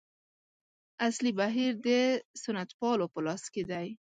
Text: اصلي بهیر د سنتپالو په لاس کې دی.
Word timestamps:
اصلي 1.07 1.31
بهیر 1.39 1.71
د 1.87 1.87
سنتپالو 2.43 3.05
په 3.13 3.19
لاس 3.25 3.43
کې 3.53 3.63
دی. 3.71 3.87